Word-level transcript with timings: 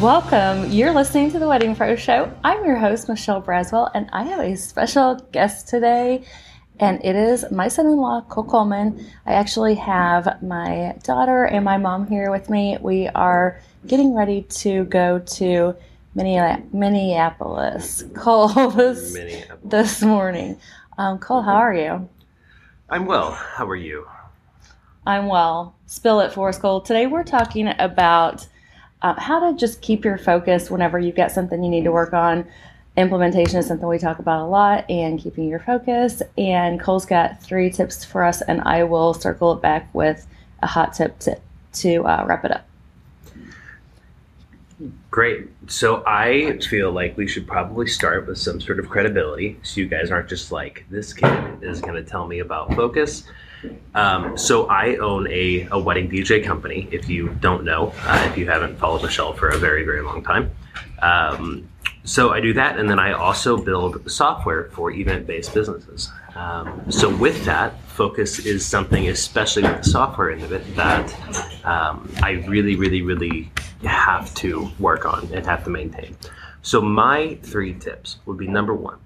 Welcome. 0.00 0.70
You're 0.70 0.94
listening 0.94 1.30
to 1.32 1.38
the 1.38 1.46
Wedding 1.46 1.76
Pro 1.76 1.94
Show. 1.94 2.32
I'm 2.42 2.64
your 2.64 2.76
host, 2.78 3.06
Michelle 3.06 3.42
Braswell, 3.42 3.90
and 3.92 4.08
I 4.14 4.22
have 4.22 4.40
a 4.40 4.56
special 4.56 5.16
guest 5.30 5.68
today, 5.68 6.24
and 6.78 7.04
it 7.04 7.14
is 7.16 7.44
my 7.50 7.68
son 7.68 7.84
in 7.84 7.98
law, 7.98 8.22
Cole 8.22 8.44
Coleman. 8.44 9.06
I 9.26 9.34
actually 9.34 9.74
have 9.74 10.42
my 10.42 10.96
daughter 11.02 11.44
and 11.44 11.66
my 11.66 11.76
mom 11.76 12.06
here 12.06 12.30
with 12.30 12.48
me. 12.48 12.78
We 12.80 13.08
are 13.08 13.60
getting 13.86 14.14
ready 14.14 14.40
to 14.60 14.84
go 14.86 15.18
to 15.18 15.76
Minneapolis. 16.14 18.02
Cole 18.14 18.48
this, 18.70 19.12
Minneapolis. 19.12 19.60
this 19.64 20.00
morning. 20.00 20.58
Um, 20.96 21.18
Cole, 21.18 21.42
how 21.42 21.56
are 21.56 21.74
you? 21.74 22.08
I'm 22.88 23.04
well. 23.04 23.32
How 23.32 23.68
are 23.68 23.76
you? 23.76 24.08
I'm 25.06 25.26
well. 25.26 25.74
Spill 25.84 26.20
it 26.20 26.32
for 26.32 26.48
us, 26.48 26.56
Cole. 26.58 26.80
Today 26.80 27.06
we're 27.06 27.22
talking 27.22 27.68
about 27.78 28.46
uh, 29.02 29.18
how 29.18 29.50
to 29.50 29.56
just 29.56 29.80
keep 29.80 30.04
your 30.04 30.18
focus 30.18 30.70
whenever 30.70 30.98
you've 30.98 31.16
got 31.16 31.30
something 31.30 31.62
you 31.62 31.70
need 31.70 31.84
to 31.84 31.92
work 31.92 32.12
on. 32.12 32.46
Implementation 32.96 33.58
is 33.58 33.66
something 33.66 33.86
we 33.88 33.98
talk 33.98 34.18
about 34.18 34.44
a 34.44 34.48
lot, 34.48 34.84
and 34.90 35.18
keeping 35.18 35.48
your 35.48 35.60
focus. 35.60 36.22
And 36.36 36.80
Cole's 36.80 37.06
got 37.06 37.42
three 37.42 37.70
tips 37.70 38.04
for 38.04 38.24
us, 38.24 38.42
and 38.42 38.60
I 38.62 38.84
will 38.84 39.14
circle 39.14 39.52
it 39.52 39.62
back 39.62 39.88
with 39.94 40.26
a 40.62 40.66
hot 40.66 40.92
tip 40.92 41.18
to, 41.20 41.38
to 41.74 42.04
uh, 42.04 42.24
wrap 42.26 42.44
it 42.44 42.50
up. 42.50 42.66
Great. 45.10 45.48
So 45.66 46.02
I 46.06 46.58
feel 46.58 46.92
like 46.92 47.16
we 47.16 47.26
should 47.26 47.46
probably 47.46 47.86
start 47.86 48.26
with 48.26 48.38
some 48.38 48.60
sort 48.60 48.78
of 48.78 48.88
credibility 48.88 49.58
so 49.62 49.80
you 49.80 49.86
guys 49.86 50.10
aren't 50.10 50.28
just 50.28 50.52
like, 50.52 50.84
this 50.88 51.12
kid 51.12 51.62
is 51.62 51.80
going 51.80 52.02
to 52.02 52.08
tell 52.08 52.26
me 52.26 52.38
about 52.38 52.74
focus. 52.74 53.24
Um, 53.94 54.38
so 54.38 54.66
I 54.66 54.96
own 54.96 55.26
a, 55.28 55.68
a 55.70 55.78
wedding 55.78 56.10
DJ 56.10 56.44
company, 56.44 56.88
if 56.90 57.08
you 57.08 57.28
don't 57.40 57.64
know, 57.64 57.92
uh, 58.04 58.28
if 58.30 58.38
you 58.38 58.46
haven't 58.46 58.78
followed 58.78 59.02
Michelle 59.02 59.32
for 59.32 59.48
a 59.48 59.58
very, 59.58 59.84
very 59.84 60.02
long 60.02 60.22
time. 60.22 60.50
Um, 61.02 61.68
so 62.04 62.30
I 62.30 62.40
do 62.40 62.54
that, 62.54 62.78
and 62.78 62.88
then 62.88 62.98
I 62.98 63.12
also 63.12 63.56
build 63.56 64.10
software 64.10 64.70
for 64.72 64.90
event-based 64.90 65.52
businesses. 65.52 66.10
Um, 66.34 66.90
so 66.90 67.14
with 67.14 67.44
that, 67.44 67.78
focus 67.82 68.38
is 68.38 68.64
something, 68.64 69.08
especially 69.08 69.64
with 69.64 69.82
the 69.82 69.90
software 69.90 70.30
end 70.30 70.42
of 70.42 70.52
it, 70.52 70.64
that 70.76 71.14
um, 71.64 72.10
I 72.22 72.42
really, 72.48 72.76
really, 72.76 73.02
really 73.02 73.50
have 73.84 74.34
to 74.36 74.70
work 74.78 75.04
on 75.04 75.28
and 75.32 75.44
have 75.44 75.64
to 75.64 75.70
maintain. 75.70 76.16
So 76.62 76.80
my 76.80 77.38
three 77.42 77.74
tips 77.74 78.18
would 78.26 78.38
be 78.38 78.46
number 78.46 78.74
one, 78.74 78.98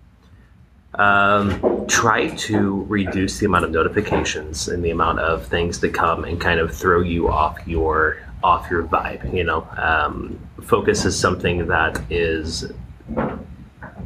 um, 0.99 1.87
try 1.87 2.29
to 2.29 2.85
reduce 2.85 3.39
the 3.39 3.47
amount 3.47 3.65
of 3.65 3.71
notifications 3.71 4.69
and 4.69 4.85
the 4.85 4.91
amount 4.91 5.21
of 5.21 5.47
things 5.47 5.81
that 5.81 5.93
come 5.95 6.25
and 6.25 6.41
kind 6.41 6.61
of 6.61 6.75
throw 6.75 7.01
you 7.01 7.29
off 7.29 7.59
your 7.67 8.19
off 8.43 8.71
your 8.71 8.85
vibe. 8.85 9.33
You 9.35 9.45
know, 9.45 9.67
um, 9.77 10.39
focus 10.63 11.05
is 11.05 11.19
something 11.19 11.67
that 11.67 12.01
is 12.11 12.71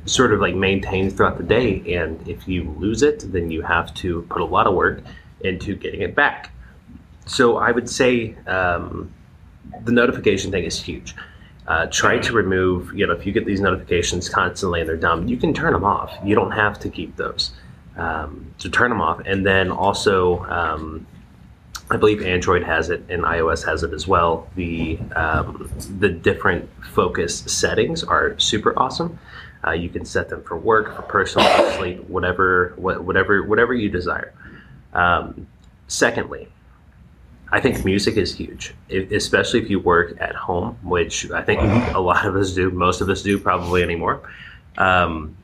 sort 0.06 0.33
of 0.33 0.41
like 0.41 0.55
maintained 0.55 1.16
throughout 1.16 1.36
the 1.39 1.44
day, 1.44 1.94
and 1.94 2.27
if 2.27 2.48
you 2.48 2.75
lose 2.78 3.03
it, 3.03 3.31
then 3.33 3.50
you 3.50 3.62
have 3.62 3.92
to 3.94 4.22
put 4.22 4.41
a 4.41 4.44
lot 4.44 4.66
of 4.66 4.75
work 4.75 5.03
into 5.42 5.77
getting 5.77 6.03
it 6.03 6.14
back. 6.14 6.50
So 7.27 7.59
I 7.59 7.72
would 7.72 7.91
say 7.91 8.34
um, 8.47 9.12
the 9.84 9.92
notification 9.92 10.50
thing 10.50 10.64
is 10.64 10.81
huge. 10.81 11.14
Uh, 11.69 11.86
try 11.92 12.19
to 12.19 12.33
remove, 12.33 12.94
you 12.94 13.06
know, 13.06 13.12
if 13.12 13.27
you 13.27 13.33
get 13.33 13.44
these 13.44 13.61
notifications 13.61 14.28
constantly 14.28 14.80
and 14.80 14.88
they're 14.88 14.97
dumb, 14.97 15.28
you 15.28 15.36
can 15.36 15.52
turn 15.52 15.75
them 15.75 15.84
off. 15.84 16.10
You 16.25 16.34
don't 16.34 16.50
have 16.52 16.78
to 16.80 16.88
keep 16.88 17.14
those. 17.16 17.52
Um, 17.98 18.55
so 18.56 18.70
turn 18.70 18.88
them 18.88 19.02
off. 19.02 19.20
And 19.27 19.44
then 19.44 19.70
also, 19.70 20.42
um, 20.44 21.06
I 21.91 21.98
believe 21.98 22.22
Android 22.22 22.62
has 22.62 22.88
it 22.88 23.05
and 23.10 23.22
iOS 23.22 23.66
has 23.66 23.83
it 23.83 23.92
as 23.92 24.08
well. 24.08 24.48
The 24.56 24.98
um, 25.14 25.70
the 25.98 26.08
different 26.08 26.70
focus 26.94 27.41
settings 27.41 28.03
are 28.03 28.38
super 28.38 28.72
awesome. 28.78 29.19
Uh, 29.66 29.72
you 29.72 29.91
can 29.91 30.04
set 30.04 30.28
them 30.31 30.42
for 30.44 30.56
work, 30.56 30.94
for 30.97 31.03
personal, 31.03 31.48
for 31.48 31.72
sleep, 31.72 32.09
whatever, 32.09 32.75
wha- 32.78 33.00
whatever, 33.00 33.42
whatever 33.42 33.75
you 33.75 33.91
desire. 33.91 34.32
Um, 34.94 35.47
secondly, 35.88 36.48
I 37.50 37.60
think 37.60 37.84
music 37.84 38.16
is 38.16 38.34
huge, 38.34 38.75
especially 38.91 39.60
if 39.60 39.70
you 39.70 39.81
work 39.81 40.20
at 40.20 40.34
home, 40.34 40.76
which 40.82 41.31
I 41.31 41.42
think 41.42 41.60
a 41.94 42.00
lot 42.00 42.26
of 42.26 42.36
us 42.36 42.53
do. 42.53 42.70
Most 42.70 43.00
of 43.00 43.09
us 43.09 43.22
do 43.22 43.38
probably 43.38 43.82
anymore. 43.82 44.20
Um, 44.76 45.34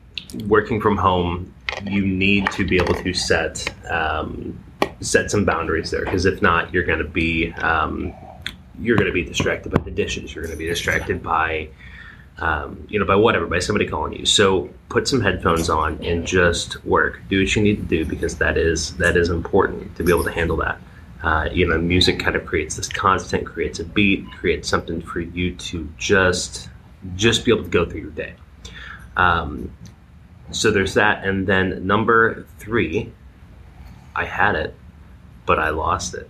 working 0.47 0.79
from 0.79 0.97
home, 0.97 1.51
you 1.83 2.05
need 2.05 2.51
to 2.51 2.65
be 2.65 2.77
able 2.77 2.93
to 2.93 3.13
set 3.13 3.73
um, 3.89 4.57
set 5.01 5.31
some 5.31 5.45
boundaries 5.45 5.89
there, 5.89 6.05
because 6.05 6.25
if 6.25 6.41
not, 6.43 6.71
you're 6.71 6.83
going 6.83 6.99
to 6.99 7.09
be 7.09 7.51
um, 7.53 8.13
you're 8.79 8.97
going 8.97 9.07
to 9.07 9.13
be 9.13 9.23
distracted 9.23 9.71
by 9.71 9.81
the 9.81 9.91
dishes. 9.91 10.35
You're 10.35 10.43
going 10.43 10.55
to 10.55 10.59
be 10.59 10.67
distracted 10.67 11.23
by 11.23 11.69
um, 12.37 12.85
you 12.87 12.99
know 12.99 13.05
by 13.05 13.15
whatever 13.15 13.47
by 13.47 13.57
somebody 13.57 13.87
calling 13.87 14.13
you. 14.13 14.27
So 14.27 14.69
put 14.89 15.07
some 15.07 15.21
headphones 15.21 15.71
on 15.71 16.03
and 16.03 16.27
just 16.27 16.85
work. 16.85 17.19
Do 17.29 17.41
what 17.41 17.55
you 17.55 17.63
need 17.63 17.77
to 17.77 17.83
do 17.83 18.05
because 18.05 18.37
that 18.37 18.59
is 18.59 18.95
that 18.97 19.17
is 19.17 19.29
important 19.29 19.95
to 19.95 20.03
be 20.03 20.11
able 20.11 20.23
to 20.25 20.31
handle 20.31 20.57
that 20.57 20.79
uh, 21.25 21.49
you 21.51 21.67
know, 21.67 21.79
music 21.79 22.19
kind 22.19 22.35
of 22.35 22.45
creates 22.45 22.75
this 22.75 22.87
constant, 22.87 23.47
creates 23.47 23.79
a 23.79 23.83
beat, 23.83 24.31
creates 24.31 24.69
something 24.69 25.01
for 25.01 25.19
you 25.19 25.55
to 25.55 25.91
just 25.97 26.69
just 27.15 27.43
be 27.43 27.51
able 27.51 27.63
to 27.63 27.69
go 27.69 27.83
through 27.83 28.01
your 28.01 28.11
day. 28.11 28.35
Um, 29.17 29.71
so 30.51 30.69
there's 30.69 30.93
that, 30.93 31.25
and 31.25 31.47
then 31.47 31.87
number 31.87 32.45
three, 32.59 33.11
I 34.15 34.25
had 34.25 34.53
it, 34.53 34.75
but 35.47 35.57
I 35.57 35.69
lost 35.69 36.13
it. 36.13 36.29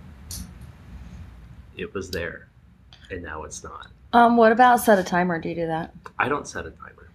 It 1.76 1.92
was 1.92 2.10
there, 2.10 2.48
and 3.10 3.22
now 3.22 3.42
it's 3.42 3.62
not. 3.62 3.88
Um, 4.14 4.38
what 4.38 4.50
about 4.50 4.80
set 4.80 4.98
a 4.98 5.04
timer? 5.04 5.38
Do 5.38 5.50
you 5.50 5.56
do 5.56 5.66
that? 5.66 5.92
I 6.18 6.30
don't 6.30 6.48
set 6.48 6.64
a 6.64 6.70
timer. 6.70 7.10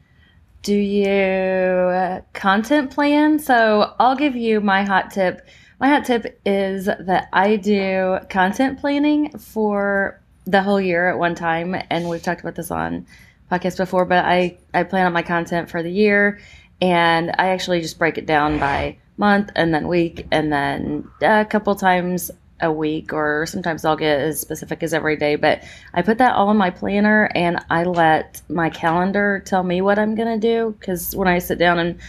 Do 0.61 0.75
you 0.75 1.09
uh, 1.09 2.21
content 2.33 2.91
plan? 2.91 3.39
So 3.39 3.95
I'll 3.97 4.15
give 4.15 4.35
you 4.35 4.61
my 4.61 4.83
hot 4.83 5.09
tip. 5.09 5.47
My 5.81 5.87
hot 5.87 6.05
tip 6.05 6.39
is 6.45 6.85
that 6.85 7.27
I 7.33 7.55
do 7.55 8.19
content 8.29 8.79
planning 8.79 9.35
for 9.39 10.21
the 10.45 10.61
whole 10.61 10.79
year 10.79 11.09
at 11.09 11.17
one 11.17 11.33
time, 11.33 11.75
and 11.89 12.07
we've 12.07 12.21
talked 12.21 12.41
about 12.41 12.53
this 12.53 12.69
on 12.69 13.07
podcasts 13.51 13.77
before. 13.77 14.05
But 14.05 14.23
I 14.23 14.59
I 14.75 14.83
plan 14.83 15.07
out 15.07 15.11
my 15.11 15.23
content 15.23 15.71
for 15.71 15.81
the 15.81 15.89
year, 15.89 16.39
and 16.81 17.31
I 17.31 17.47
actually 17.47 17.81
just 17.81 17.97
break 17.97 18.19
it 18.19 18.27
down 18.27 18.59
by 18.59 18.97
month 19.17 19.49
and 19.55 19.73
then 19.73 19.87
week, 19.87 20.27
and 20.31 20.53
then 20.53 21.09
a 21.19 21.45
couple 21.45 21.73
times 21.73 22.29
a 22.61 22.71
week, 22.71 23.11
or 23.11 23.47
sometimes 23.47 23.83
I'll 23.83 23.95
get 23.95 24.19
as 24.19 24.39
specific 24.39 24.83
as 24.83 24.93
every 24.93 25.15
day. 25.15 25.35
But 25.35 25.63
I 25.95 26.03
put 26.03 26.19
that 26.19 26.35
all 26.35 26.51
in 26.51 26.57
my 26.57 26.69
planner, 26.69 27.31
and 27.33 27.57
I 27.71 27.85
let 27.85 28.43
my 28.47 28.69
calendar 28.69 29.41
tell 29.47 29.63
me 29.63 29.81
what 29.81 29.97
I'm 29.97 30.13
gonna 30.13 30.37
do. 30.37 30.75
Because 30.79 31.15
when 31.15 31.27
I 31.27 31.39
sit 31.39 31.57
down 31.57 31.79
and 31.79 31.99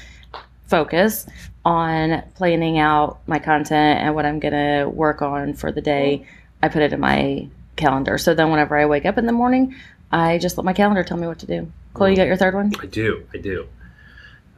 focus 0.72 1.26
on 1.66 2.22
planning 2.34 2.78
out 2.78 3.20
my 3.26 3.38
content 3.38 4.00
and 4.00 4.14
what 4.14 4.24
I'm 4.24 4.40
going 4.40 4.54
to 4.54 4.88
work 4.88 5.20
on 5.20 5.52
for 5.52 5.70
the 5.70 5.82
day, 5.82 6.26
I 6.62 6.68
put 6.68 6.80
it 6.80 6.94
in 6.94 7.00
my 7.00 7.46
calendar. 7.76 8.16
So 8.16 8.32
then 8.32 8.50
whenever 8.50 8.78
I 8.78 8.86
wake 8.86 9.04
up 9.04 9.18
in 9.18 9.26
the 9.26 9.32
morning, 9.32 9.74
I 10.10 10.38
just 10.38 10.56
let 10.56 10.64
my 10.64 10.72
calendar 10.72 11.04
tell 11.04 11.18
me 11.18 11.26
what 11.26 11.40
to 11.40 11.46
do. 11.46 11.70
Cole, 11.92 12.08
you 12.08 12.16
got 12.16 12.26
your 12.26 12.38
third 12.38 12.54
one? 12.54 12.72
I 12.80 12.86
do. 12.86 13.26
I 13.34 13.36
do. 13.36 13.68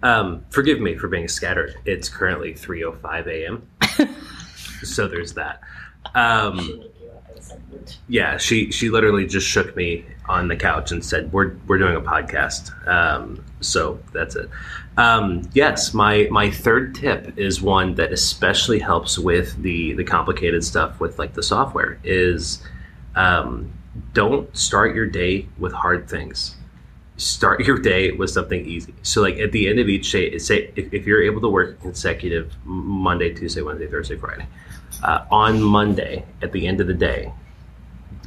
Um, 0.05 0.45
forgive 0.51 0.81
me 0.81 0.95
for 0.97 1.09
being 1.09 1.27
scattered. 1.27 1.75
It's 1.85 2.09
currently 2.09 2.55
3:05 2.55 3.27
a.m. 3.27 3.67
so 4.95 5.09
there's 5.09 5.35
that. 5.35 5.61
Um, 6.15 6.85
yeah, 8.09 8.37
she 8.37 8.71
she 8.71 8.91
literally 8.91 9.27
just 9.27 9.47
shook 9.47 9.75
me 9.77 10.05
on 10.29 10.49
the 10.49 10.57
couch 10.57 10.93
and 10.93 11.05
said, 11.05 11.33
"We're 11.33 11.57
we're 11.67 11.79
doing 11.79 11.97
a 11.97 12.01
podcast." 12.01 12.73
Um, 12.87 13.45
so 13.61 13.99
that's 14.13 14.37
it. 14.37 14.49
Um, 14.97 15.49
yes, 15.53 15.93
my 15.93 16.29
my 16.31 16.51
third 16.51 16.95
tip 16.95 17.37
is 17.39 17.61
one 17.61 17.95
that 17.97 18.13
especially 18.13 18.79
helps 18.79 19.19
with 19.19 19.61
the 19.63 19.95
the 19.95 20.05
complicated 20.05 20.65
stuff 20.65 21.01
with 21.01 21.19
like 21.19 21.35
the 21.35 21.43
software 21.43 21.99
is 22.05 22.63
um, 23.17 23.73
don't 24.13 24.55
start 24.57 24.95
your 24.95 25.07
day 25.07 25.49
with 25.59 25.73
hard 25.73 26.09
things. 26.09 26.57
Start 27.17 27.61
your 27.67 27.79
day 27.79 28.11
with 28.11 28.31
something 28.31 28.65
easy. 28.67 28.95
So 29.03 29.23
like 29.23 29.39
at 29.39 29.53
the 29.53 29.69
end 29.69 29.79
of 29.79 29.89
each 29.89 30.11
day, 30.11 30.37
say 30.39 30.73
if, 30.75 30.93
if 30.93 31.07
you're 31.07 31.23
able 31.23 31.41
to 31.43 31.49
work 31.49 31.81
consecutive 31.81 32.53
Monday, 32.65 33.33
Tuesday, 33.33 33.63
Wednesday, 33.63 33.87
Thursday, 33.87 34.17
Friday, 34.17 34.47
uh, 35.03 35.25
on 35.31 35.63
Monday 35.63 36.25
at 36.43 36.53
the 36.53 36.67
end 36.67 36.81
of 36.81 36.87
the 36.87 36.95
day, 36.95 37.33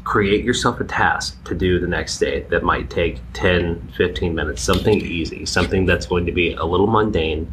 create 0.08 0.46
yourself 0.46 0.80
a 0.80 0.86
task 0.86 1.44
to 1.44 1.54
do 1.54 1.80
the 1.80 1.88
next 1.88 2.18
day 2.18 2.40
that 2.44 2.64
might 2.64 2.90
take 2.90 3.20
10 3.34 3.92
15 3.98 4.34
minutes 4.34 4.62
something 4.62 5.02
easy 5.02 5.46
something 5.46 5.86
that's 5.86 6.06
going 6.06 6.26
to 6.26 6.32
be 6.32 6.54
a 6.54 6.64
little 6.64 6.88
mundane 6.88 7.52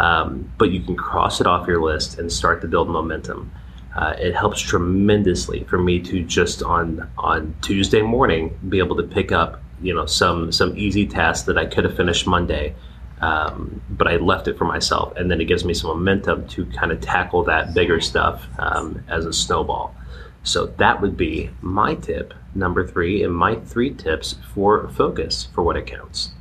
um, 0.00 0.50
but 0.58 0.72
you 0.72 0.80
can 0.80 0.96
cross 0.96 1.40
it 1.40 1.46
off 1.46 1.68
your 1.68 1.80
list 1.80 2.18
and 2.18 2.32
start 2.32 2.60
to 2.60 2.66
build 2.66 2.88
momentum 2.88 3.52
uh, 3.94 4.14
it 4.18 4.34
helps 4.34 4.60
tremendously 4.60 5.62
for 5.64 5.78
me 5.78 6.00
to 6.00 6.24
just 6.24 6.60
on 6.64 7.08
on 7.18 7.54
tuesday 7.62 8.02
morning 8.02 8.58
be 8.68 8.78
able 8.78 8.96
to 8.96 9.04
pick 9.04 9.30
up 9.30 9.62
you 9.82 9.94
know 9.94 10.06
some 10.06 10.52
some 10.52 10.76
easy 10.76 11.06
tasks 11.06 11.46
that 11.46 11.58
i 11.58 11.66
could 11.66 11.84
have 11.84 11.96
finished 11.96 12.26
monday 12.26 12.74
um, 13.22 13.80
but 13.88 14.08
I 14.08 14.16
left 14.16 14.48
it 14.48 14.58
for 14.58 14.64
myself, 14.64 15.16
and 15.16 15.30
then 15.30 15.40
it 15.40 15.44
gives 15.44 15.64
me 15.64 15.74
some 15.74 15.90
momentum 15.90 16.48
to 16.48 16.66
kind 16.66 16.90
of 16.90 17.00
tackle 17.00 17.44
that 17.44 17.72
bigger 17.72 18.00
stuff 18.00 18.44
um, 18.58 19.02
as 19.08 19.24
a 19.24 19.32
snowball. 19.32 19.94
So 20.42 20.66
that 20.66 21.00
would 21.00 21.16
be 21.16 21.50
my 21.60 21.94
tip 21.94 22.34
number 22.54 22.86
three 22.86 23.22
and 23.22 23.32
my 23.32 23.54
three 23.54 23.94
tips 23.94 24.34
for 24.52 24.88
focus 24.88 25.48
for 25.54 25.62
what 25.62 25.76
it 25.76 25.86
counts. 25.86 26.32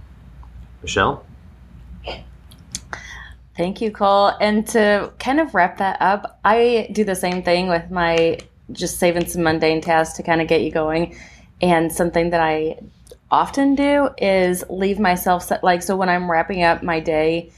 Michelle? 0.81 1.23
Thank 3.55 3.79
you, 3.79 3.91
Cole. 3.91 4.31
And 4.41 4.65
to 4.69 5.11
kind 5.19 5.39
of 5.39 5.53
wrap 5.53 5.77
that 5.77 6.01
up, 6.01 6.39
I 6.43 6.89
do 6.93 7.03
the 7.03 7.15
same 7.15 7.43
thing 7.43 7.67
with 7.67 7.91
my 7.91 8.39
just 8.71 8.97
saving 8.97 9.27
some 9.27 9.43
mundane 9.43 9.81
tasks 9.81 10.17
to 10.17 10.23
kind 10.23 10.41
of 10.41 10.47
get 10.47 10.61
you 10.61 10.71
going. 10.71 11.15
And 11.61 11.91
something 11.91 12.31
that 12.31 12.41
I 12.41 12.79
often 13.31 13.75
do 13.75 14.09
is 14.17 14.63
leave 14.69 14.99
myself 14.99 15.43
set, 15.43 15.63
like 15.63 15.81
so 15.81 15.95
when 15.95 16.09
I'm 16.09 16.29
wrapping 16.29 16.63
up 16.63 16.83
my 16.83 16.99
day, 16.99 17.51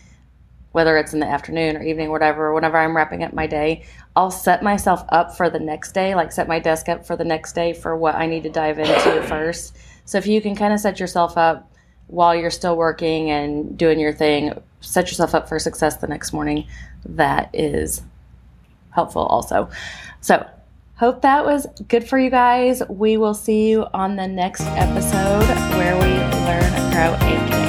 whether 0.72 0.98
it's 0.98 1.14
in 1.14 1.20
the 1.20 1.28
afternoon 1.28 1.78
or 1.78 1.84
evening, 1.84 2.10
whatever, 2.10 2.54
whenever 2.54 2.78
I'm 2.78 2.96
wrapping 2.96 3.24
up 3.24 3.34
my 3.34 3.48
day, 3.48 3.84
I'll 4.16 4.32
set 4.32 4.64
myself 4.64 5.04
up 5.10 5.36
for 5.36 5.50
the 5.50 5.60
next 5.60 5.92
day, 5.92 6.16
like 6.16 6.32
set 6.32 6.48
my 6.48 6.60
desk 6.60 6.90
up 6.90 7.06
for 7.06 7.16
the 7.16 7.26
next 7.26 7.54
day 7.54 7.74
for 7.74 7.96
what 7.96 8.16
I 8.16 8.28
need 8.28 8.44
to 8.44 8.50
dive 8.50 8.80
into 8.80 9.24
first. 9.28 9.76
So 10.06 10.18
if 10.18 10.28
you 10.28 10.42
can 10.42 10.56
kind 10.56 10.74
of 10.74 10.80
set 10.80 11.00
yourself 11.00 11.38
up 11.38 11.72
while 12.08 12.36
you're 12.36 12.52
still 12.52 12.76
working 12.76 13.32
and 13.32 13.78
doing 13.78 14.00
your 14.00 14.14
thing, 14.14 14.62
set 14.82 15.08
yourself 15.08 15.34
up 15.34 15.48
for 15.48 15.60
success 15.60 15.98
the 15.98 16.08
next 16.08 16.34
morning. 16.34 16.68
That 17.06 17.50
is 17.54 18.02
helpful 18.92 19.24
also. 19.24 19.70
So, 20.22 20.48
hope 21.04 21.22
that 21.22 21.44
was 21.44 21.68
good 21.90 22.08
for 22.08 22.18
you 22.18 22.30
guys. 22.30 22.82
We 22.88 23.18
will 23.18 23.34
see 23.34 23.70
you 23.70 23.86
on 23.94 24.16
the 24.16 24.26
next 24.26 24.62
episode 24.62 25.44
where 25.76 25.96
we 25.96 26.14
learn, 26.46 26.92
grow, 26.94 27.14
and. 27.28 27.63